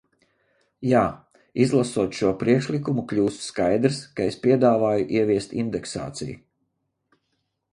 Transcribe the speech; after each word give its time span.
Jā, 0.91 1.01
izlasot 1.65 2.15
šo 2.19 2.31
priekšlikumu, 2.39 3.03
kļūst 3.11 3.45
skaidrs, 3.49 3.99
ka 4.21 4.27
es 4.31 4.39
piedāvāju 4.47 5.07
ieviest 5.21 5.55
indeksāciju. 5.65 6.39